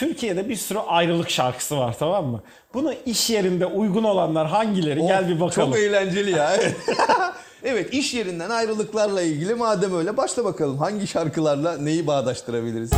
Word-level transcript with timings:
Türkiye'de 0.00 0.48
bir 0.48 0.56
sürü 0.56 0.78
ayrılık 0.78 1.30
şarkısı 1.30 1.78
var 1.78 1.96
tamam 1.98 2.26
mı? 2.26 2.42
Bunu 2.74 2.94
iş 3.06 3.30
yerinde 3.30 3.66
uygun 3.66 4.04
olanlar 4.04 4.46
hangileri? 4.46 5.00
Gel 5.00 5.28
bir 5.28 5.40
bakalım. 5.40 5.70
Çok 5.70 5.78
eğlenceli 5.78 6.30
ya. 6.30 6.54
Evet. 6.54 6.76
evet 7.64 7.94
iş 7.94 8.14
yerinden 8.14 8.50
ayrılıklarla 8.50 9.22
ilgili 9.22 9.54
madem 9.54 9.96
öyle 9.96 10.16
başla 10.16 10.44
bakalım 10.44 10.78
hangi 10.78 11.06
şarkılarla 11.06 11.78
neyi 11.78 12.06
bağdaştırabiliriz? 12.06 12.90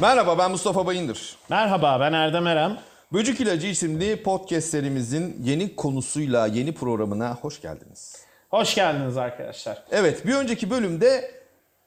Merhaba 0.00 0.38
ben 0.38 0.50
Mustafa 0.50 0.86
Bayındır. 0.86 1.36
Merhaba 1.50 2.00
ben 2.00 2.12
Erdem 2.12 2.46
Erem. 2.46 2.78
Böcük 3.12 3.40
İlacı 3.40 3.66
isimli 3.66 4.22
podcast 4.22 4.68
serimizin 4.68 5.36
yeni 5.44 5.76
konusuyla, 5.76 6.46
yeni 6.46 6.74
programına 6.74 7.34
hoş 7.34 7.60
geldiniz. 7.60 8.16
Hoş 8.50 8.74
geldiniz 8.74 9.16
arkadaşlar. 9.16 9.82
Evet 9.90 10.26
bir 10.26 10.34
önceki 10.34 10.70
bölümde 10.70 11.37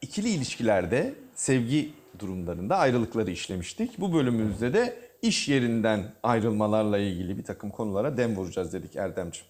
ikili 0.01 0.29
ilişkilerde 0.29 1.13
sevgi 1.35 1.89
durumlarında 2.19 2.77
ayrılıkları 2.77 3.31
işlemiştik. 3.31 3.99
Bu 3.99 4.13
bölümümüzde 4.13 4.73
de 4.73 4.95
iş 5.21 5.47
yerinden 5.47 6.03
ayrılmalarla 6.23 6.97
ilgili 6.97 7.37
bir 7.37 7.43
takım 7.43 7.69
konulara 7.69 8.17
dem 8.17 8.35
vuracağız 8.35 8.73
dedik 8.73 8.95
Erdemciğim. 8.95 9.47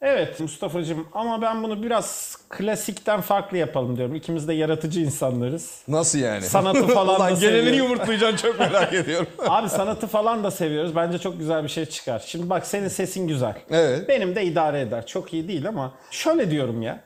Evet 0.00 0.40
Mustafa'cığım 0.40 1.06
ama 1.12 1.42
ben 1.42 1.62
bunu 1.62 1.82
biraz 1.82 2.38
klasikten 2.48 3.20
farklı 3.20 3.56
yapalım 3.58 3.96
diyorum. 3.96 4.14
İkimiz 4.14 4.48
de 4.48 4.54
yaratıcı 4.54 5.00
insanlarız. 5.00 5.82
Nasıl 5.88 6.18
yani? 6.18 6.42
Sanatı 6.42 6.86
falan 6.94 7.16
Ulan 7.20 7.32
da 7.32 7.36
seviyorum. 7.36 7.74
yumurtlayacaksın 7.78 8.48
çok 8.48 8.58
merak 8.60 8.92
ediyorum. 8.94 9.26
Abi 9.46 9.68
sanatı 9.68 10.06
falan 10.06 10.44
da 10.44 10.50
seviyoruz. 10.50 10.96
Bence 10.96 11.18
çok 11.18 11.38
güzel 11.38 11.64
bir 11.64 11.68
şey 11.68 11.86
çıkar. 11.86 12.22
Şimdi 12.26 12.50
bak 12.50 12.66
senin 12.66 12.88
sesin 12.88 13.28
güzel. 13.28 13.54
Evet. 13.70 14.08
Benim 14.08 14.34
de 14.34 14.44
idare 14.44 14.80
eder. 14.80 15.06
Çok 15.06 15.34
iyi 15.34 15.48
değil 15.48 15.68
ama 15.68 15.92
şöyle 16.10 16.50
diyorum 16.50 16.82
ya. 16.82 17.00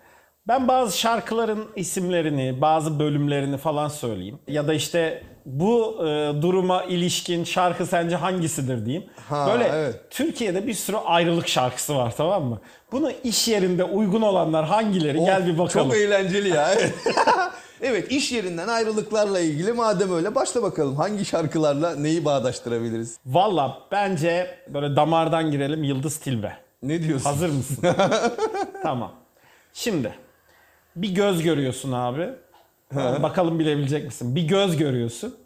Ben 0.48 0.68
bazı 0.68 0.98
şarkıların 0.98 1.64
isimlerini, 1.76 2.60
bazı 2.60 2.98
bölümlerini 2.98 3.56
falan 3.56 3.88
söyleyeyim. 3.88 4.38
Ya 4.48 4.68
da 4.68 4.74
işte 4.74 5.22
bu 5.46 6.06
e, 6.06 6.32
duruma 6.42 6.84
ilişkin 6.84 7.44
şarkı 7.44 7.86
sence 7.86 8.16
hangisidir 8.16 8.86
diyeyim. 8.86 9.06
Ha, 9.28 9.48
Böyle 9.52 9.64
evet. 9.64 10.00
Türkiye'de 10.10 10.66
bir 10.66 10.74
sürü 10.74 10.96
ayrılık 10.96 11.48
şarkısı 11.48 11.96
var 11.96 12.14
tamam 12.16 12.44
mı? 12.44 12.60
Bunu 12.92 13.12
iş 13.24 13.48
yerinde 13.48 13.84
uygun 13.84 14.22
olanlar 14.22 14.64
hangileri? 14.64 15.18
Gel 15.18 15.46
bir 15.46 15.58
bakalım. 15.58 15.88
Çok 15.88 15.96
eğlenceli 15.96 16.48
ya. 16.48 16.72
Evet. 16.72 16.94
evet 17.82 18.12
iş 18.12 18.32
yerinden 18.32 18.68
ayrılıklarla 18.68 19.40
ilgili 19.40 19.72
madem 19.72 20.14
öyle 20.14 20.34
başla 20.34 20.62
bakalım 20.62 20.96
hangi 20.96 21.24
şarkılarla 21.24 21.96
neyi 21.96 22.24
bağdaştırabiliriz? 22.24 23.18
Valla 23.26 23.78
bence 23.92 24.58
böyle 24.68 24.96
damardan 24.96 25.50
girelim 25.50 25.84
Yıldız 25.84 26.18
Tilbe. 26.18 26.52
Ne 26.82 27.02
diyorsun? 27.02 27.30
Hazır 27.30 27.48
mısın? 27.50 27.78
tamam. 28.82 29.12
Şimdi 29.72 30.14
bir 31.02 31.14
göz 31.14 31.42
görüyorsun 31.42 31.92
abi. 31.92 32.28
Bakalım 33.22 33.58
bilebilecek 33.58 34.04
misin? 34.04 34.34
Bir 34.36 34.42
göz 34.42 34.76
görüyorsun 34.76 35.36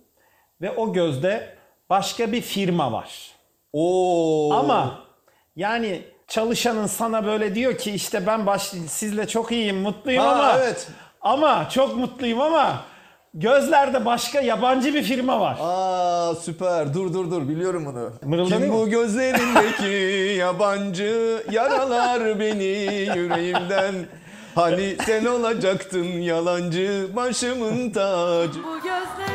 ve 0.61 0.70
o 0.70 0.92
gözde 0.92 1.56
başka 1.91 2.33
bir 2.33 2.41
firma 2.41 2.92
var. 2.92 3.31
Oo. 3.73 4.53
Ama 4.55 4.98
yani 5.56 6.03
çalışanın 6.28 6.86
sana 6.86 7.27
böyle 7.27 7.55
diyor 7.55 7.78
ki 7.78 7.91
işte 7.92 8.27
ben 8.27 8.47
baş, 8.47 8.62
sizle 8.89 9.27
çok 9.28 9.53
iyiyim, 9.53 9.77
mutluyum 9.80 10.23
Ha, 10.25 10.30
ama 10.33 10.53
evet. 10.58 10.89
ama 11.20 11.69
çok 11.69 11.97
mutluyum 11.97 12.41
ama 12.41 12.80
gözlerde 13.34 14.05
başka 14.05 14.41
yabancı 14.41 14.95
bir 14.95 15.03
firma 15.03 15.41
var. 15.41 15.56
Aa 15.61 16.34
süper. 16.34 16.95
Dur 16.95 17.12
dur 17.14 17.30
dur 17.30 17.48
biliyorum 17.48 17.86
bunu. 17.86 18.11
Mırıldanıyor 18.30 18.61
Kim 18.61 18.73
mu? 18.73 18.80
bu 18.80 18.89
gözlerindeki 18.89 19.92
yabancı 20.39 21.42
yaralar 21.50 22.41
beni 22.41 22.64
yüreğimden. 23.19 23.95
Hani 24.55 24.97
sen 25.06 25.25
olacaktın 25.25 26.05
yalancı 26.05 27.06
başımın 27.17 27.91
tacı. 27.91 28.64
Bu 28.64 28.75
gözlerindeki 28.77 29.31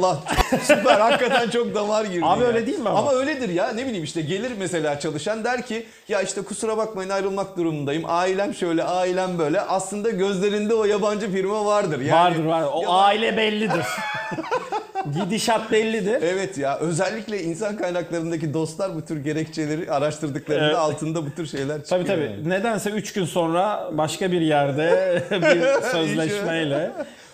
Allah 0.00 0.18
süper 0.62 1.00
hakikaten 1.00 1.50
çok 1.50 1.74
damar 1.74 2.04
girdi. 2.04 2.24
Abi 2.24 2.40
ya. 2.42 2.46
öyle 2.48 2.66
değil 2.66 2.78
mi 2.78 2.88
ama? 2.88 2.98
Ama 2.98 3.12
öyledir 3.12 3.48
ya 3.48 3.72
ne 3.72 3.86
bileyim 3.86 4.04
işte 4.04 4.20
gelir 4.20 4.52
mesela 4.58 5.00
çalışan 5.00 5.44
der 5.44 5.66
ki 5.66 5.86
ya 6.08 6.22
işte 6.22 6.42
kusura 6.42 6.76
bakmayın 6.76 7.10
ayrılmak 7.10 7.56
durumundayım. 7.56 8.02
Ailem 8.06 8.54
şöyle 8.54 8.84
ailem 8.84 9.38
böyle. 9.38 9.60
Aslında 9.60 10.10
gözlerinde 10.10 10.74
o 10.74 10.84
yabancı 10.84 11.32
firma 11.32 11.64
vardır. 11.64 12.00
Yani, 12.00 12.20
vardır 12.20 12.44
var. 12.44 12.62
O 12.72 12.82
yalan- 12.82 13.04
aile 13.04 13.36
bellidir. 13.36 13.86
Gidişat 15.14 15.72
bellidir. 15.72 16.22
Evet 16.22 16.58
ya 16.58 16.78
özellikle 16.78 17.42
insan 17.42 17.76
kaynaklarındaki 17.76 18.54
dostlar 18.54 18.94
bu 18.94 19.04
tür 19.04 19.24
gerekçeleri 19.24 19.90
araştırdıklarında 19.92 20.64
Evet. 20.66 20.76
altında 20.76 21.26
bu 21.26 21.30
tür 21.30 21.46
şeyler 21.46 21.82
çıkıyor. 21.82 22.00
Tabii 22.00 22.06
tabii. 22.06 22.24
yani. 22.24 22.48
Nedense 22.48 22.90
3 22.90 23.12
gün 23.12 23.24
sonra 23.24 23.90
başka 23.92 24.32
bir 24.32 24.40
yerde 24.40 25.22
bir 25.30 25.90
sözleşmeyle 25.90 26.90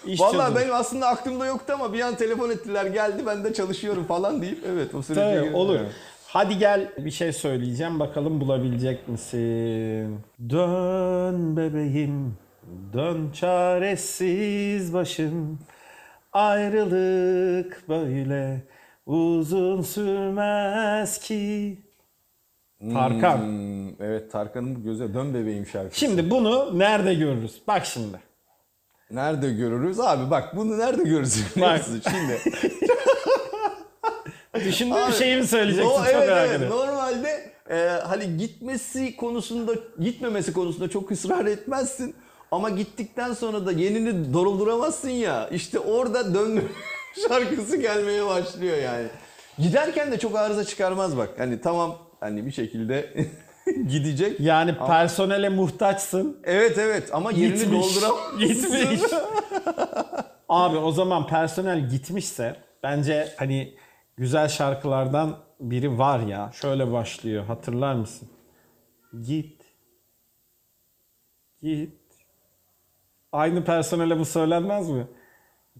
iş 0.06 0.20
Vallahi 0.20 0.46
çözülür. 0.48 0.60
benim 0.60 0.74
aslında 0.74 1.08
aklımda 1.08 1.46
yoktu 1.46 1.72
ama 1.74 1.92
bir 1.92 2.00
an 2.00 2.16
telefon 2.16 2.50
ettiler 2.50 2.86
geldi 2.86 3.22
ben 3.26 3.44
de 3.44 3.54
çalışıyorum 3.54 4.04
falan 4.04 4.42
deyip 4.42 4.58
evet 4.66 4.94
o 4.94 5.02
sürece 5.02 5.20
Tabii, 5.20 5.40
girdim 5.40 5.54
olur. 5.54 5.80
Hadi 6.26 6.58
gel 6.58 6.88
bir 6.98 7.10
şey 7.10 7.32
söyleyeceğim 7.32 8.00
bakalım 8.00 8.40
bulabilecek 8.40 9.08
misin? 9.08 10.20
Dön 10.50 11.56
bebeğim, 11.56 12.34
dön 12.92 13.30
çaresiz 13.30 14.94
başım. 14.94 15.58
Ayrılık 16.32 17.88
böyle 17.88 18.62
uzun 19.06 19.82
sürmez 19.82 21.18
ki. 21.18 21.78
Tarkan. 22.92 23.38
Hmm, 23.38 24.02
evet 24.02 24.32
Tarkan'ın 24.32 24.76
bu 24.76 24.82
göze 24.82 25.14
dön 25.14 25.34
bebeğim 25.34 25.66
şarkısı. 25.66 26.00
Şimdi 26.00 26.30
bunu 26.30 26.78
nerede 26.78 27.14
görürüz? 27.14 27.62
Bak 27.68 27.86
şimdi. 27.86 28.16
Nerede 29.10 29.52
görürüz? 29.52 30.00
Abi 30.00 30.30
bak 30.30 30.56
bunu 30.56 30.78
nerede 30.78 31.02
görürüz 31.02 31.44
Bak. 31.56 31.80
Şimdi. 32.10 32.40
Düşündüğüm 34.64 34.96
Abi, 34.96 35.12
şeyi 35.12 35.36
mi 35.36 35.46
söyleyeceksin? 35.46 35.90
no- 35.90 35.96
Çok 35.96 36.06
evet, 36.06 36.28
merak 36.28 36.48
evet. 36.48 36.70
Normalde 36.70 37.50
e, 37.70 37.76
hani 38.06 38.36
gitmesi 38.36 39.16
konusunda, 39.16 39.72
gitmemesi 40.00 40.52
konusunda 40.52 40.90
çok 40.90 41.10
ısrar 41.10 41.46
etmezsin. 41.46 42.14
Ama 42.50 42.70
gittikten 42.70 43.32
sonra 43.32 43.66
da 43.66 43.72
yenini 43.72 44.34
dorulduramazsın 44.34 45.08
ya. 45.08 45.48
İşte 45.48 45.78
orada 45.78 46.34
dön 46.34 46.62
şarkısı 47.28 47.76
gelmeye 47.76 48.26
başlıyor 48.26 48.76
yani. 48.78 49.06
Giderken 49.58 50.12
de 50.12 50.18
çok 50.18 50.36
arıza 50.36 50.64
çıkarmaz 50.64 51.16
bak. 51.16 51.30
Hani 51.38 51.60
tamam 51.60 51.98
hani 52.20 52.46
bir 52.46 52.52
şekilde 52.52 53.10
gidecek. 53.88 54.40
Yani 54.40 54.78
personele 54.78 55.48
muhtaçsın. 55.48 56.40
Evet 56.44 56.78
evet 56.78 57.10
ama 57.12 57.32
yerini 57.32 57.58
Gitmiş. 57.58 57.72
dolduramazsın. 57.72 58.38
Gitmiş. 58.48 59.00
Abi 60.48 60.76
o 60.76 60.92
zaman 60.92 61.26
personel 61.26 61.88
gitmişse 61.88 62.56
bence 62.82 63.28
hani 63.36 63.74
güzel 64.16 64.48
şarkılardan 64.48 65.36
biri 65.60 65.98
var 65.98 66.20
ya. 66.20 66.50
Şöyle 66.54 66.92
başlıyor. 66.92 67.44
Hatırlar 67.44 67.94
mısın? 67.94 68.28
Git. 69.26 69.62
Git. 71.62 71.92
Aynı 73.32 73.64
personele 73.64 74.18
bu 74.18 74.24
söylenmez 74.24 74.90
mi? 74.90 75.06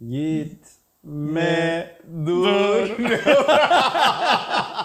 Gitme. 0.08 1.96
dur. 2.26 2.96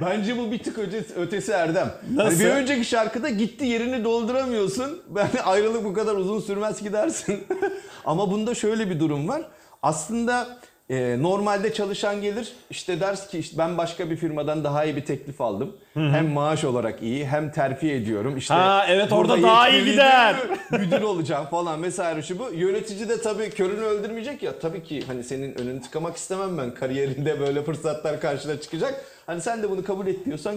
Bence 0.00 0.38
bu 0.38 0.52
bir 0.52 0.58
tık 0.58 0.78
öte- 0.78 1.14
ötesi 1.16 1.52
Erdem. 1.52 1.90
Nasıl? 2.14 2.30
Hani 2.30 2.44
bir 2.44 2.54
önceki 2.54 2.84
şarkıda 2.84 3.28
gitti 3.28 3.64
yerini 3.66 4.04
dolduramıyorsun. 4.04 5.02
Ben 5.08 5.28
ayrılık 5.44 5.84
bu 5.84 5.92
kadar 5.94 6.14
uzun 6.14 6.40
sürmez 6.40 6.78
ki 6.82 6.92
dersin. 6.92 7.44
Ama 8.04 8.30
bunda 8.30 8.54
şöyle 8.54 8.90
bir 8.90 9.00
durum 9.00 9.28
var. 9.28 9.42
Aslında 9.82 10.46
e, 10.90 11.16
normalde 11.22 11.72
çalışan 11.72 12.22
gelir 12.22 12.52
işte 12.70 13.00
ders 13.00 13.28
ki 13.28 13.38
işte 13.38 13.58
ben 13.58 13.78
başka 13.78 14.10
bir 14.10 14.16
firmadan 14.16 14.64
daha 14.64 14.84
iyi 14.84 14.96
bir 14.96 15.04
teklif 15.04 15.40
aldım. 15.40 15.76
Hem 15.94 16.28
maaş 16.28 16.64
olarak 16.64 17.02
iyi 17.02 17.26
hem 17.26 17.52
terfi 17.52 17.92
ediyorum. 17.92 18.36
İşte 18.36 18.54
Ha, 18.54 18.86
evet, 18.88 19.12
orada 19.12 19.42
daha 19.42 19.68
iyi 19.68 19.84
gider. 19.84 20.36
müdür 20.70 21.02
olacağım 21.02 21.46
falan 21.46 21.82
vesaire 21.82 22.22
şu 22.22 22.38
bu. 22.38 22.48
Yönetici 22.54 23.08
de 23.08 23.20
tabii 23.20 23.50
körünü 23.50 23.80
öldürmeyecek 23.80 24.42
ya. 24.42 24.58
Tabii 24.58 24.82
ki 24.84 25.02
hani 25.06 25.24
senin 25.24 25.58
önünü 25.58 25.80
tıkamak 25.82 26.16
istemem 26.16 26.58
ben. 26.58 26.74
Kariyerinde 26.74 27.40
böyle 27.40 27.62
fırsatlar 27.62 28.20
karşına 28.20 28.60
çıkacak. 28.60 29.04
Hani 29.28 29.40
sen 29.40 29.62
de 29.62 29.70
bunu 29.70 29.84
kabul 29.84 30.06
et 30.06 30.26
diyorsan 30.26 30.56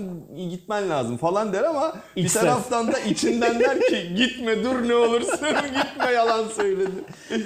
gitmen 0.50 0.90
lazım 0.90 1.18
falan 1.18 1.54
der 1.54 1.64
ama 1.64 1.94
İç 2.16 2.26
bir 2.26 2.30
taraftan 2.40 2.92
da 2.92 3.00
içinden 3.00 3.60
der 3.60 3.80
ki 3.82 4.14
gitme 4.18 4.64
dur 4.64 4.90
ne 4.90 4.96
olursun 4.96 5.48
gitme 5.76 6.12
yalan 6.14 6.48
söyledi. 6.48 6.92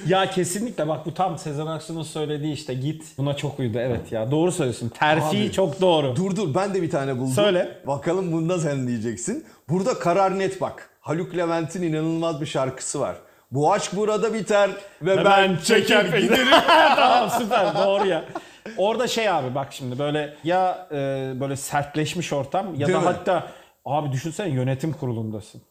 Ya 0.08 0.30
kesinlikle 0.30 0.88
bak 0.88 1.06
bu 1.06 1.14
tam 1.14 1.38
Sezen 1.38 1.66
Aksu'nun 1.66 2.04
söylediği 2.04 2.54
işte 2.54 2.74
git. 2.74 3.18
Buna 3.18 3.36
çok 3.38 3.60
uydu 3.60 3.78
evet 3.80 4.12
ya. 4.12 4.32
Doğru 4.32 4.52
söylüyorsun. 4.52 4.90
Terfi 4.90 5.38
Abi. 5.38 5.52
çok 5.52 5.82
doğru. 5.82 6.16
Dur 6.16 6.36
dur 6.36 6.56
ben 6.56 6.74
de 6.74 6.82
bir 6.82 6.90
tane 6.90 7.18
buldum. 7.18 7.34
Söyle. 7.34 7.78
Bakalım 7.88 8.32
bunda 8.32 8.60
sen 8.60 8.88
diyeceksin. 8.88 9.46
Burada 9.70 10.00
karar 10.00 10.40
net 10.40 10.62
bak. 10.62 10.90
Haluk 11.00 11.38
Levent'in 11.38 11.84
inanılmaz 11.84 12.42
bir 12.42 12.46
şarkısı 12.46 13.00
var. 13.00 13.16
Bu 13.52 13.74
aşk 13.74 13.96
burada 13.96 14.34
biter 14.34 14.70
ve, 15.02 15.18
Ve 15.18 15.26
ben, 15.26 15.58
çeker 15.64 16.06
giderim. 16.06 16.48
tamam 16.96 17.30
süper 17.30 17.76
doğru 17.76 18.08
ya. 18.08 18.26
Orada 18.78 19.08
şey 19.08 19.30
abi 19.30 19.56
bak 19.56 19.68
şimdi 19.74 20.00
böyle 20.00 20.34
ya 20.44 20.88
e, 20.92 20.96
böyle 21.40 21.56
sertleşmiş 21.56 22.34
ortam 22.34 22.76
ya 22.76 22.88
Değil 22.88 22.98
da 22.98 23.02
mi? 23.02 23.06
hatta 23.06 23.48
abi 23.86 24.12
düşünsene 24.12 24.50
yönetim 24.50 24.94
kurulundasın. 24.94 25.62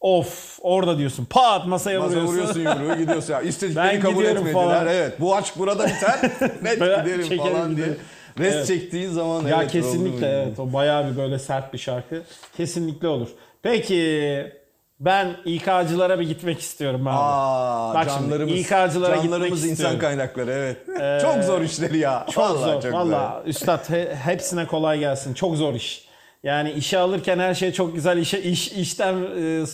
Of 0.00 0.58
orada 0.62 0.98
diyorsun 0.98 1.24
pat 1.30 1.66
masaya 1.66 1.98
Masa 2.00 2.10
vuruyorsun. 2.10 2.32
vuruyorsun 2.32 2.60
yumruğu 2.60 2.98
gidiyorsun 2.98 3.32
ya. 3.32 3.40
İstediklerini 3.40 3.92
Ben 3.92 4.00
kabul 4.00 4.14
gidiyorum 4.14 4.38
etmediler. 4.46 4.64
falan. 4.64 4.86
Evet 4.86 5.20
bu 5.20 5.36
aşk 5.36 5.58
burada 5.58 5.86
biter. 5.88 6.18
Net 6.62 6.80
Ben 6.80 7.04
giderim 7.04 7.22
çekerim 7.28 7.52
falan 7.52 7.76
diye. 7.76 7.86
giderim. 7.86 8.00
Rest 8.38 8.56
Evet. 8.56 8.66
çektiğin 8.66 9.10
zaman 9.10 9.46
Ya 9.46 9.58
evet, 9.62 9.72
kesinlikle 9.72 10.16
oldu. 10.26 10.26
evet 10.26 10.58
o 10.58 10.72
bayağı 10.72 11.10
bir 11.12 11.16
böyle 11.16 11.38
sert 11.38 11.72
bir 11.72 11.78
şarkı. 11.78 12.22
Kesinlikle 12.56 13.08
olur. 13.08 13.28
Peki 13.62 14.52
ben 15.00 15.36
İK'cılara 15.44 16.20
bir 16.20 16.28
gitmek 16.28 16.60
istiyorum 16.60 17.06
abi. 17.06 17.16
Aa, 17.18 17.94
Bak 17.94 18.08
şimdi, 18.16 18.30
canlarımız, 18.30 18.58
İK'cılara 18.58 19.16
gitmek 19.16 19.52
insan 19.52 19.68
istiyorum. 19.68 19.98
kaynakları 19.98 20.50
evet. 20.50 21.22
çok 21.22 21.44
zor 21.44 21.60
işleri 21.60 21.98
ya. 21.98 22.26
Çok 22.30 22.44
Vallahi 22.44 22.72
zor. 22.72 22.82
çok 22.82 22.92
Valla 22.92 23.42
üstad 23.46 23.90
he- 23.90 24.14
hepsine 24.14 24.66
kolay 24.66 24.98
gelsin. 24.98 25.34
Çok 25.34 25.56
zor 25.56 25.74
iş. 25.74 26.08
Yani 26.42 26.70
işe 26.72 26.98
alırken 26.98 27.38
her 27.38 27.54
şey 27.54 27.72
çok 27.72 27.94
güzel. 27.94 28.18
işe 28.18 28.40
iş 28.42 28.68
işten 28.72 29.14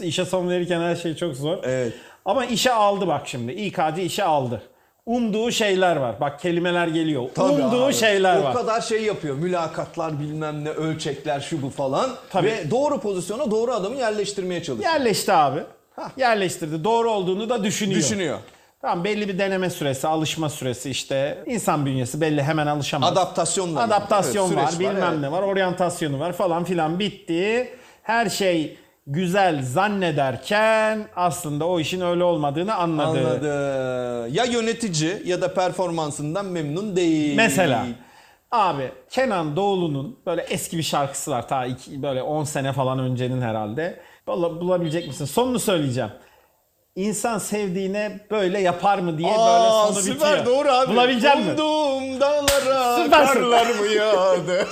e, 0.02 0.06
işe 0.06 0.24
son 0.24 0.48
verirken 0.48 0.80
her 0.80 0.96
şey 0.96 1.16
çok 1.16 1.34
zor. 1.34 1.58
Evet. 1.64 1.92
Ama 2.24 2.44
işe 2.44 2.72
aldı 2.72 3.06
bak 3.06 3.22
şimdi. 3.28 3.52
İK'cı 3.52 4.00
işe 4.00 4.24
aldı. 4.24 4.62
Umduğu 5.06 5.50
şeyler 5.50 5.96
var. 5.96 6.20
Bak 6.20 6.40
kelimeler 6.40 6.86
geliyor. 6.86 7.24
Tabii 7.34 7.62
Umduğu 7.62 7.84
abi. 7.84 7.94
şeyler 7.94 8.36
o 8.40 8.42
var. 8.44 8.54
kadar 8.54 8.80
şey 8.80 9.02
yapıyor. 9.02 9.36
Mülakatlar 9.36 10.20
bilmem 10.20 10.64
ne, 10.64 10.70
ölçekler 10.70 11.40
şu 11.40 11.62
bu 11.62 11.70
falan. 11.70 12.10
Tabii. 12.30 12.46
Ve 12.46 12.70
doğru 12.70 13.00
pozisyona 13.00 13.50
doğru 13.50 13.72
adamı 13.72 13.96
yerleştirmeye 13.96 14.62
çalışıyor. 14.62 14.92
Yerleşti 14.92 15.32
abi. 15.32 15.60
Yerleştirdi. 16.16 16.84
Doğru 16.84 17.10
olduğunu 17.10 17.48
da 17.48 17.64
düşünüyor. 17.64 18.00
Düşünüyor. 18.00 18.38
Tamam 18.80 19.04
belli 19.04 19.28
bir 19.28 19.38
deneme 19.38 19.70
süresi, 19.70 20.08
alışma 20.08 20.48
süresi 20.50 20.90
işte. 20.90 21.42
insan 21.46 21.86
bünyesi 21.86 22.20
belli 22.20 22.42
hemen 22.42 22.66
alışamaz. 22.66 23.12
Adaptasyonla. 23.12 23.82
Adaptasyon 23.82 24.46
Evet, 24.48 24.56
var, 24.56 24.66
süreç 24.66 24.80
bilmem 24.80 25.08
evet. 25.12 25.20
ne 25.20 25.32
var, 25.32 25.42
oryantasyonu 25.42 26.20
var 26.20 26.32
falan 26.32 26.64
filan 26.64 26.98
bitti. 26.98 27.68
Her 28.02 28.28
şey 28.28 28.76
güzel 29.06 29.62
zannederken 29.62 31.08
aslında 31.16 31.66
o 31.66 31.80
işin 31.80 32.00
öyle 32.00 32.24
olmadığını 32.24 32.74
anladı. 32.74 33.18
Anladı. 33.18 34.28
Ya 34.32 34.44
yönetici 34.44 35.22
ya 35.24 35.40
da 35.40 35.54
performansından 35.54 36.46
memnun 36.46 36.96
değil. 36.96 37.36
Mesela 37.36 37.86
abi 38.50 38.92
Kenan 39.10 39.56
Doğulu'nun 39.56 40.18
böyle 40.26 40.42
eski 40.42 40.78
bir 40.78 40.82
şarkısı 40.82 41.30
var 41.30 41.48
ta 41.48 41.66
iki, 41.66 42.02
böyle 42.02 42.22
10 42.22 42.44
sene 42.44 42.72
falan 42.72 42.98
öncenin 42.98 43.40
herhalde. 43.42 44.00
Vallahi 44.26 44.60
bulabilecek 44.60 45.06
misin? 45.06 45.24
Sonunu 45.24 45.58
söyleyeceğim. 45.58 46.10
İnsan 46.96 47.38
sevdiğine 47.38 48.20
böyle 48.30 48.60
yapar 48.60 48.98
mı 48.98 49.18
diye 49.18 49.32
Aa, 49.32 49.46
böyle 49.60 49.70
sonu 49.94 50.02
süper 50.14 50.38
bitiyor. 50.40 50.46
doğru 50.58 50.68
abi. 50.68 50.92
Bulabilecek 50.92 51.36
misin? 51.36 51.58
Dağlara 52.20 53.04
Süpersin. 53.04 53.34
karlar 53.34 53.66
mı 53.66 53.86
yağdı? 53.86 54.66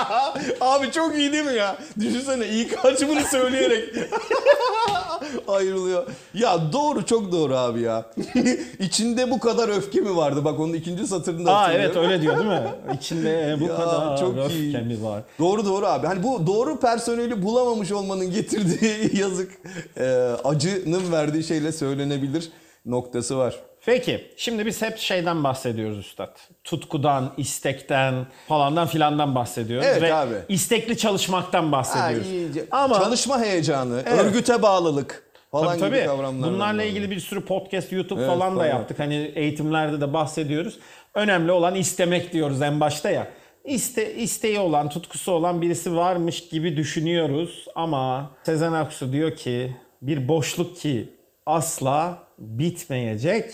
abi 0.60 0.90
çok 0.92 1.16
iyi 1.18 1.32
değil 1.32 1.44
mi 1.44 1.54
ya? 1.54 1.76
Düşünsene 2.00 2.46
ilk 2.46 2.84
açımını 2.84 3.20
söyleyerek 3.24 3.94
ayrılıyor. 5.48 6.06
Ya 6.34 6.58
doğru 6.72 7.06
çok 7.06 7.32
doğru 7.32 7.56
abi 7.56 7.80
ya. 7.80 8.06
İçinde 8.78 9.30
bu 9.30 9.40
kadar 9.40 9.68
öfke 9.68 10.00
mi 10.00 10.16
vardı? 10.16 10.44
Bak 10.44 10.60
onun 10.60 10.72
ikinci 10.72 11.06
satırında 11.06 11.52
Aa 11.52 11.62
hatırlıyorum. 11.62 11.94
evet 11.96 12.10
öyle 12.10 12.22
diyor 12.22 12.36
değil 12.36 12.48
mi? 12.48 12.62
İçinde 12.94 13.56
bu 13.60 13.64
Ya, 13.64 13.76
kadar 13.76 14.18
çok 14.18 14.34
iyi. 14.50 14.68
öfkemi 14.76 15.02
var. 15.04 15.22
Doğru 15.38 15.66
doğru 15.66 15.86
abi. 15.86 16.06
Hani 16.06 16.22
bu 16.22 16.46
doğru 16.46 16.80
personeli 16.80 17.42
bulamamış 17.42 17.92
olmanın 17.92 18.30
getirdiği 18.30 19.16
yazık 19.20 19.52
e, 19.96 20.04
acının 20.44 21.12
verdiği 21.12 21.44
şeyle 21.44 21.72
söylenebilir 21.72 22.50
noktası 22.86 23.38
var. 23.38 23.56
Peki 23.86 24.30
şimdi 24.36 24.66
biz 24.66 24.82
hep 24.82 24.98
şeyden 24.98 25.44
bahsediyoruz 25.44 25.98
üstad. 25.98 26.36
Tutkudan, 26.64 27.32
istekten 27.36 28.26
falandan 28.48 28.86
filandan 28.86 29.34
bahsediyoruz. 29.34 29.86
Evet 29.90 30.02
Ve 30.02 30.14
abi. 30.14 30.34
istekli 30.48 30.96
çalışmaktan 30.98 31.72
bahsediyoruz. 31.72 32.30
İyice. 32.30 32.64
Ama 32.70 32.98
Çalışma 33.00 33.40
heyecanı, 33.40 34.02
Evet. 34.06 34.20
örgüte 34.20 34.62
bağlılık 34.62 35.24
falan 35.50 35.78
tabii, 35.78 35.96
gibi 35.96 36.06
kavramlar 36.06 36.48
var. 36.48 36.54
bunlarla 36.54 36.82
ilgili 36.82 37.10
bir 37.10 37.20
sürü 37.20 37.40
podcast, 37.44 37.92
YouTube 37.92 38.20
Evet, 38.20 38.30
falan 38.30 38.56
da 38.56 38.60
bayağı. 38.60 38.78
yaptık. 38.78 38.98
Hani 38.98 39.14
eğitimlerde 39.34 40.00
de 40.00 40.12
bahsediyoruz. 40.12 40.78
Önemli 41.14 41.52
olan 41.52 41.74
istemek 41.74 42.32
diyoruz 42.32 42.62
en 42.62 42.80
başta 42.80 43.10
ya. 43.10 43.28
İste, 43.64 44.14
isteği 44.14 44.58
olan, 44.58 44.88
tutkusu 44.88 45.32
olan 45.32 45.62
birisi 45.62 45.96
varmış 45.96 46.48
gibi 46.48 46.76
düşünüyoruz 46.76 47.64
ama 47.74 48.30
Sezen 48.42 48.72
Aksu 48.72 49.12
diyor 49.12 49.36
ki 49.36 49.76
bir 50.02 50.28
boşluk 50.28 50.76
ki 50.76 51.08
asla 51.46 52.18
bitmeyecek. 52.38 53.44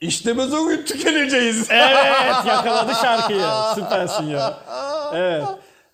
İşte 0.00 0.38
biz 0.38 0.54
o 0.54 0.68
gün 0.68 0.82
tükeneceğiz. 0.82 1.68
Evet 1.70 2.46
yakaladı 2.46 2.92
şarkıyı. 3.02 3.42
Süpersin 3.74 4.24
ya. 4.24 4.58
Evet. 5.14 5.44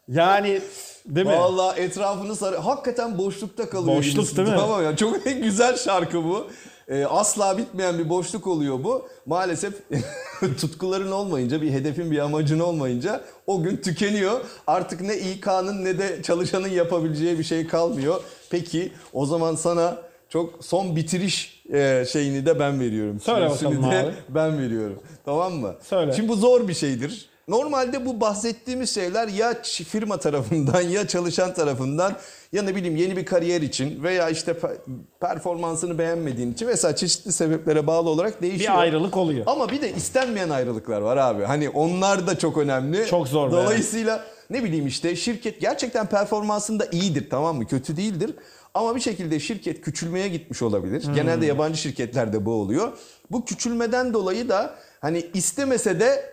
Yani 0.09 0.61
değil 1.07 1.27
mi? 1.27 1.33
Vallahi 1.33 1.81
etrafını 1.81 2.37
sarı. 2.37 2.57
Hakikaten 2.57 3.19
boşlukta 3.19 3.71
kalıyor. 3.71 3.97
Boşluk 3.97 4.37
değil 4.37 4.49
mi? 4.49 4.55
Tamam 4.59 4.85
ya 4.85 4.97
çok 4.97 5.25
güzel 5.43 5.77
şarkı 5.77 6.25
bu. 6.25 6.47
Ee, 6.89 7.05
asla 7.05 7.59
bitmeyen 7.59 7.99
bir 7.99 8.09
boşluk 8.09 8.47
oluyor 8.47 8.85
bu. 8.85 9.09
Maalesef 9.27 9.75
tutkuların 10.61 11.11
olmayınca, 11.13 11.63
bir 11.63 11.71
hedefin, 11.71 12.11
bir 12.11 12.19
amacın 12.19 12.61
olmayınca 12.61 13.21
o 13.47 13.63
gün 13.63 13.77
tükeniyor. 13.77 14.41
Artık 14.67 15.01
ne 15.01 15.17
İK'nın 15.19 15.85
ne 15.85 15.99
de 15.99 16.23
çalışanın 16.23 16.69
yapabileceği 16.69 17.39
bir 17.39 17.45
şey 17.45 17.67
kalmıyor. 17.67 18.21
Peki 18.51 18.93
o 19.13 19.27
zaman 19.27 19.55
sana 19.55 19.97
çok 20.29 20.65
son 20.65 20.97
bitiriş 20.97 21.62
e, 21.73 22.05
şeyini 22.13 22.47
de 22.47 22.59
ben 22.59 22.81
veriyorum. 22.81 23.21
Söyle 23.21 23.51
bakalım 23.51 23.91
de 23.91 23.97
abi. 23.99 24.13
Ben 24.29 24.59
veriyorum. 24.63 24.99
Tamam 25.25 25.53
mı? 25.53 25.75
Söyle. 25.83 26.13
Şimdi 26.13 26.29
bu 26.29 26.37
zor 26.37 26.69
bir 26.69 26.75
şeydir. 26.75 27.33
Normalde 27.49 28.07
bu 28.07 28.21
bahsettiğimiz 28.21 28.95
şeyler 28.95 29.29
ya 29.29 29.63
firma 29.63 30.17
tarafından 30.17 30.81
ya 30.81 31.09
çalışan 31.09 31.55
tarafından 31.55 32.13
ya 32.53 32.63
ne 32.63 32.77
bileyim 32.77 32.97
yeni 32.97 33.17
bir 33.17 33.25
kariyer 33.27 33.63
için 33.63 34.03
veya 34.03 34.29
işte 34.31 34.53
pe- 34.53 34.77
performansını 35.21 35.99
beğenmediğin 35.99 36.53
için 36.53 36.67
vesaire 36.67 36.97
çeşitli 36.97 37.33
sebeplere 37.33 37.87
bağlı 37.87 38.11
olarak 38.11 38.43
değişiyor. 38.43 38.73
Bir 38.75 38.79
ayrılık 38.81 39.17
oluyor. 39.17 39.45
Ama 39.47 39.69
bir 39.69 39.81
de 39.83 39.93
istenmeyen 39.95 40.49
ayrılıklar 40.51 41.01
var 41.01 41.17
abi. 41.17 41.45
Hani 41.45 41.69
onlar 41.71 42.27
da 42.27 42.39
çok 42.39 42.59
önemli. 42.59 43.07
Çok 43.07 43.29
zor. 43.29 43.51
Dolayısıyla 43.51 44.25
ne 44.51 44.65
bileyim 44.65 44.87
işte 44.87 45.17
şirket 45.17 45.61
gerçekten 45.61 46.07
performansında 46.07 46.87
iyidir 46.93 47.31
tamam 47.31 47.57
mı? 47.57 47.67
Kötü 47.67 47.97
değildir. 47.97 48.31
Ama 48.75 48.97
bir 48.97 49.01
şekilde 49.01 49.41
şirket 49.41 49.81
küçülmeye 49.81 50.29
gitmiş 50.29 50.63
olabilir. 50.63 51.05
Hmm. 51.07 51.15
Genelde 51.15 51.47
yabancı 51.47 51.79
şirketlerde 51.81 52.45
bu 52.45 52.53
oluyor. 52.53 52.93
Bu 53.31 53.45
küçülmeden 53.45 54.15
dolayı 54.15 54.49
da 54.49 54.75
hani 55.01 55.27
istemese 55.35 56.01
de 56.01 56.33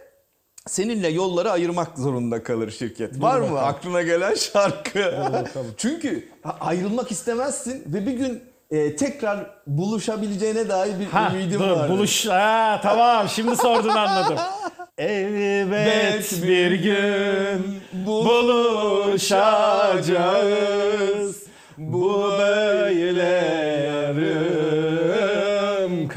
seninle 0.67 1.07
yolları 1.07 1.51
ayırmak 1.51 1.97
zorunda 1.97 2.43
kalır 2.43 2.71
şirket. 2.71 3.21
Var 3.21 3.39
mı 3.39 3.43
bakalım. 3.51 3.63
aklına 3.63 4.01
gelen 4.01 4.33
şarkı? 4.35 5.13
Çünkü 5.77 6.29
ayrılmak 6.59 7.11
istemezsin 7.11 7.83
ve 7.93 8.05
bir 8.05 8.11
gün 8.13 8.43
e, 8.71 8.95
tekrar 8.95 9.49
buluşabileceğine 9.67 10.69
dair 10.69 10.99
bir 10.99 11.05
Ha, 11.05 11.31
ümidim 11.33 11.59
dur, 11.59 11.69
var. 11.69 11.89
buluş. 11.89 12.25
Ha, 12.25 12.79
tamam 12.83 13.29
şimdi 13.29 13.55
sordun 13.55 13.89
anladım. 13.89 14.37
Elbet 14.97 16.43
bir 16.43 16.71
gün 16.71 17.65
buluşacağız. 20.09 21.43
Bu 21.77 22.28
yarım 24.39 26.07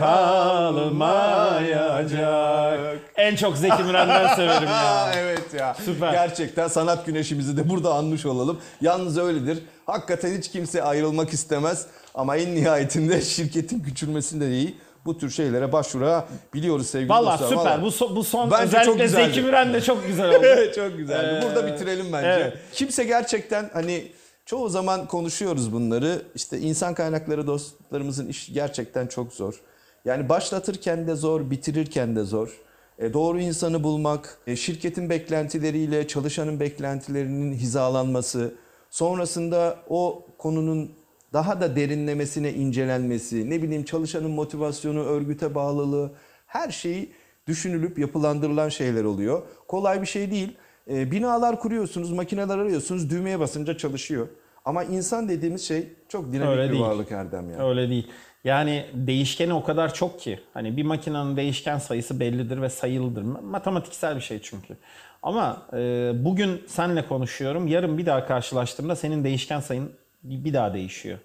kalmayacak. 2.03 2.99
En 3.17 3.37
çok 3.37 3.57
Zeki 3.57 3.83
Müren'den 3.83 4.35
severim 4.37 4.69
ya. 4.69 5.13
evet 5.17 5.55
ya. 5.61 5.77
Süper. 5.85 6.13
Gerçekten 6.13 6.69
sanat 6.69 7.07
güneşimizi 7.07 7.57
de 7.57 7.69
burada 7.69 7.95
anmış 7.95 8.27
olalım. 8.27 8.59
Yalnız 8.81 9.19
öyledir. 9.19 9.59
Hakikaten 9.87 10.37
hiç 10.39 10.51
kimse 10.51 10.83
ayrılmak 10.83 11.33
istemez. 11.33 11.87
Ama 12.15 12.37
en 12.37 12.55
nihayetinde 12.55 13.21
şirketin 13.23 13.81
küçülmesinde 13.81 14.47
değil 14.51 14.77
bu 15.05 15.19
tür 15.19 15.31
şeylere 15.31 15.73
başvurabiliyoruz 15.73 16.87
sevgili 16.87 17.09
Valla 17.11 17.31
dostlar. 17.33 17.49
süper. 17.49 17.61
Vallahi. 17.65 17.83
Bu, 17.83 17.87
so- 17.87 18.17
bu 18.17 18.25
son 18.25 18.51
Bence 18.51 18.65
çok 18.71 18.79
özellikle 18.81 19.05
güzeldi. 19.05 19.25
Zeki 19.27 19.41
Müren 19.47 19.75
de 19.75 19.81
çok 19.81 20.07
güzel 20.07 20.29
oldu. 20.37 20.47
çok 20.75 20.97
güzeldi. 20.97 21.39
Ee, 21.39 21.43
Burada 21.47 21.67
bitirelim 21.67 22.07
bence. 22.13 22.29
evet. 22.29 22.53
Kimse 22.73 23.05
gerçekten 23.05 23.71
hani 23.73 24.13
çoğu 24.47 24.69
zaman 24.69 25.07
konuşuyoruz 25.07 25.73
bunları. 25.73 26.23
İşte 26.35 26.59
insan 26.59 26.95
kaynakları 26.95 27.47
dostlarımızın 27.47 28.29
işi 28.29 28.53
gerçekten 28.53 29.07
çok 29.07 29.33
zor. 29.33 29.61
Yani 30.05 30.29
başlatırken 30.29 31.07
de 31.07 31.15
zor, 31.15 31.51
bitirirken 31.51 32.17
de 32.17 32.25
zor. 32.25 32.61
E, 32.99 33.13
doğru 33.13 33.41
insanı 33.41 33.83
bulmak, 33.85 34.39
e, 34.47 34.57
şirketin 34.57 35.11
beklentileriyle 35.11 36.09
çalışanın 36.09 36.61
beklentilerinin 36.61 37.55
hizalanması, 37.55 38.55
sonrasında 38.91 39.79
o 39.89 40.27
konunun 40.39 40.93
daha 41.33 41.61
da 41.61 41.77
derinlemesine 41.77 42.53
incelenmesi, 42.53 43.51
ne 43.51 43.63
bileyim 43.63 43.85
çalışanın 43.85 44.31
motivasyonu, 44.31 45.05
örgüte 45.05 45.55
bağlılığı, 45.55 46.13
her 46.47 46.71
şeyi 46.71 47.13
düşünülüp 47.47 47.99
yapılandırılan 47.99 48.69
şeyler 48.69 49.05
oluyor. 49.05 49.43
Kolay 49.69 50.01
bir 50.03 50.07
şey 50.07 50.31
değil. 50.31 50.57
E, 50.91 51.11
binalar 51.11 51.61
kuruyorsunuz, 51.61 52.13
makineler 52.13 52.59
arıyorsunuz, 52.59 53.11
düğmeye 53.11 53.41
basınca 53.41 53.77
çalışıyor. 53.79 54.29
Ama 54.65 54.85
insan 54.85 55.29
dediğimiz 55.29 55.69
şey 55.69 55.89
çok 56.09 56.33
dinamik 56.33 56.59
Öyle 56.59 56.69
bir 56.69 56.73
değil. 56.73 56.83
varlık 56.83 57.13
Erdem 57.13 57.51
ya. 57.51 57.69
Öyle 57.69 57.89
değil. 57.89 58.07
Yani 58.45 58.87
değişkeni 58.95 59.55
o 59.55 59.65
kadar 59.65 59.95
çok 59.95 60.21
ki. 60.21 60.41
Hani 60.55 60.77
bir 60.77 60.83
makinenin 60.83 61.37
değişken 61.37 61.79
sayısı 61.79 62.21
bellidir 62.21 62.63
ve 62.63 62.69
sayılıdır. 62.69 63.23
Matematiksel 63.23 64.17
bir 64.17 64.21
şey 64.21 64.39
çünkü. 64.43 64.77
Ama 65.23 65.63
e, 65.73 66.13
bugün 66.15 66.63
senle 66.67 67.07
konuşuyorum. 67.07 67.67
Yarın 67.67 67.99
bir 67.99 68.07
daha 68.07 68.27
karşılaştığımda 68.27 68.97
senin 68.97 69.25
değişken 69.25 69.61
sayın 69.61 69.93
bir 70.23 70.45
bir 70.45 70.55
daha 70.55 70.75
değişiyor. 70.75 71.19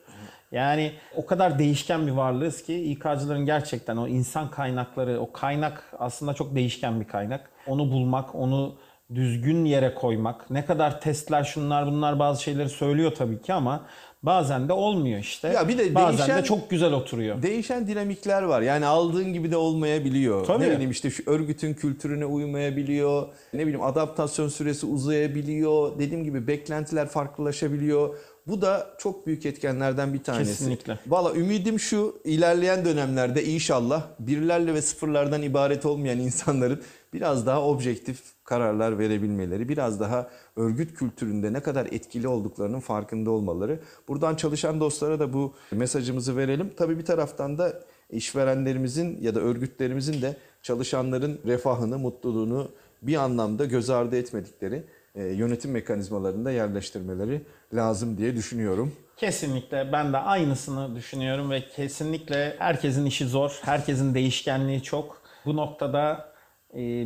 Yani 0.51 0.91
o 1.15 1.25
kadar 1.25 1.59
değişken 1.59 2.07
bir 2.07 2.11
varlığız 2.11 2.63
ki 2.63 2.91
İK'cıların 2.91 3.45
gerçekten 3.45 3.97
o 3.97 4.07
insan 4.07 4.51
kaynakları, 4.51 5.19
o 5.19 5.31
kaynak 5.31 5.83
aslında 5.99 6.33
çok 6.33 6.55
değişken 6.55 6.99
bir 6.99 7.07
kaynak. 7.07 7.49
Onu 7.67 7.91
bulmak, 7.91 8.35
onu 8.35 8.75
düzgün 9.15 9.65
yere 9.65 9.93
koymak. 9.93 10.49
Ne 10.49 10.65
kadar 10.65 11.01
testler 11.01 11.43
şunlar 11.43 11.85
bunlar 11.87 12.19
bazı 12.19 12.43
şeyleri 12.43 12.69
söylüyor 12.69 13.11
tabii 13.17 13.41
ki 13.41 13.53
ama 13.53 13.85
bazen 14.27 14.69
de 14.69 14.73
olmuyor 14.73 15.19
işte. 15.19 15.47
Ya 15.47 15.67
bir 15.67 15.77
de 15.77 15.95
bazen 15.95 16.17
değişen- 16.17 16.37
de 16.37 16.43
çok 16.43 16.69
güzel 16.69 16.93
oturuyor. 16.93 17.41
Değişen 17.41 17.87
dinamikler 17.87 18.43
var. 18.43 18.61
Yani 18.61 18.85
aldığın 18.85 19.33
gibi 19.33 19.51
de 19.51 19.57
olmayabiliyor. 19.57 20.45
Tabii. 20.45 20.63
Ne 20.63 20.71
bileyim 20.71 20.91
işte 20.91 21.09
şu 21.09 21.23
örgütün 21.31 21.73
kültürüne 21.73 22.25
uymayabiliyor. 22.25 23.27
Ne 23.53 23.61
bileyim 23.61 23.83
adaptasyon 23.83 24.49
süresi 24.49 24.85
uzayabiliyor. 24.85 25.99
Dediğim 25.99 26.23
gibi 26.23 26.47
beklentiler 26.47 27.07
farklılaşabiliyor. 27.07 28.15
Bu 28.47 28.61
da 28.61 28.87
çok 28.97 29.27
büyük 29.27 29.45
etkenlerden 29.45 30.13
bir 30.13 30.23
tanesi. 30.23 30.49
Kesinlikle. 30.51 30.99
Valla 31.07 31.35
ümidim 31.35 31.79
şu 31.79 32.19
ilerleyen 32.23 32.85
dönemlerde 32.85 33.43
inşallah 33.45 34.03
birlerle 34.19 34.73
ve 34.73 34.81
sıfırlardan 34.81 35.41
ibaret 35.41 35.85
olmayan 35.85 36.19
insanların 36.19 36.81
biraz 37.13 37.45
daha 37.45 37.63
objektif 37.63 38.19
kararlar 38.43 38.99
verebilmeleri, 38.99 39.69
biraz 39.69 39.99
daha 39.99 40.29
örgüt 40.57 40.93
kültüründe 40.93 41.53
ne 41.53 41.59
kadar 41.59 41.85
etkili 41.85 42.27
olduklarının 42.27 42.79
farkında 42.79 43.31
olmaları. 43.31 43.79
Buradan 44.07 44.35
çalışan 44.35 44.79
dostlara 44.79 45.19
da 45.19 45.33
bu 45.33 45.53
mesajımızı 45.71 46.37
verelim. 46.37 46.71
Tabii 46.77 46.97
bir 46.97 47.05
taraftan 47.05 47.57
da 47.57 47.83
işverenlerimizin 48.09 49.21
ya 49.21 49.35
da 49.35 49.39
örgütlerimizin 49.39 50.21
de 50.21 50.37
çalışanların 50.63 51.39
refahını, 51.45 51.99
mutluluğunu 51.99 52.71
bir 53.01 53.15
anlamda 53.15 53.65
göz 53.65 53.89
ardı 53.89 54.17
etmedikleri 54.17 54.83
e, 55.15 55.23
yönetim 55.23 55.71
mekanizmalarında 55.71 56.51
yerleştirmeleri 56.51 57.41
lazım 57.73 58.17
diye 58.17 58.35
düşünüyorum. 58.35 58.93
Kesinlikle 59.17 59.89
ben 59.91 60.13
de 60.13 60.17
aynısını 60.17 60.95
düşünüyorum 60.95 61.51
ve 61.51 61.63
kesinlikle 61.75 62.55
herkesin 62.59 63.05
işi 63.05 63.25
zor. 63.25 63.59
Herkesin 63.61 64.13
değişkenliği 64.13 64.83
çok. 64.83 65.21
Bu 65.45 65.55
noktada 65.55 66.31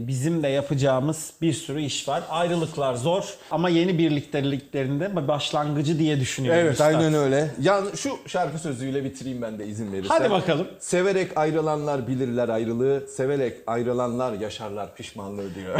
bizim 0.08 0.44
de 0.44 0.48
yapacağımız 0.48 1.34
bir 1.42 1.54
sürü 1.54 1.82
iş 1.82 2.08
var. 2.08 2.24
Ayrılıklar 2.30 2.96
zor 2.96 3.24
ama 3.52 3.70
yeni 3.70 3.98
birlikteliklerinde 3.98 5.16
bir 5.16 5.28
başlangıcı 5.28 6.00
diye 6.00 6.20
düşünüyorum. 6.20 6.62
Evet 6.62 6.72
üstad. 6.72 6.86
aynen 6.94 7.14
öyle. 7.14 7.52
Ya 7.62 7.82
şu 7.96 8.18
şarkı 8.28 8.60
sözüyle 8.60 9.04
bitireyim 9.04 9.42
ben 9.42 9.60
de 9.60 9.68
izin 9.68 9.94
verirsen. 9.94 10.16
Hadi 10.16 10.32
bakalım. 10.32 10.68
Severek 10.80 11.38
ayrılanlar 11.38 12.08
bilirler 12.08 12.50
ayrılığı, 12.50 13.08
severek 13.08 13.58
ayrılanlar 13.68 14.34
yaşarlar 14.34 14.96
pişmanlığı 14.96 15.56
diyor. 15.56 15.80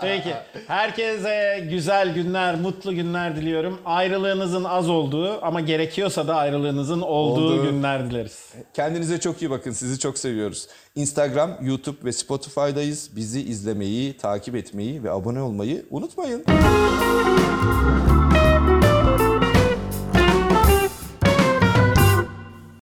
Peki. 0.00 0.34
Herkese 0.66 1.66
güzel 1.70 2.14
günler, 2.14 2.54
mutlu 2.54 2.94
günler 2.94 3.36
diliyorum. 3.36 3.80
Ayrılığınızın 3.84 4.64
az 4.64 4.88
olduğu 4.90 5.44
ama 5.44 5.60
gerekiyorsa 5.60 6.28
da 6.28 6.36
ayrılığınızın 6.36 7.00
olduğu 7.00 7.54
Olduğu. 7.54 7.62
günler 7.62 8.10
dileriz. 8.10 8.48
Kendinize 8.74 9.20
çok 9.20 9.42
iyi 9.42 9.50
bakın. 9.50 9.70
Sizi 9.70 9.98
çok 9.98 10.18
seviyoruz. 10.18 10.68
Instagram, 10.98 11.50
YouTube 11.62 12.04
ve 12.04 12.12
Spotify'dayız. 12.12 13.10
Bizi 13.16 13.40
izlemeyi, 13.40 14.16
takip 14.16 14.54
etmeyi 14.54 15.04
ve 15.04 15.10
abone 15.10 15.42
olmayı 15.42 15.86
unutmayın. 15.90 16.44